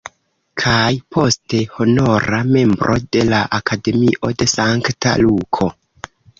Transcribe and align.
Kaj, 0.61 0.93
poste, 1.15 1.59
honora 1.75 2.41
membro 2.57 2.97
de 3.19 3.27
la 3.29 3.43
Akademio 3.61 4.35
de 4.43 4.51
Sankta 4.57 5.17
Luko. 5.25 5.73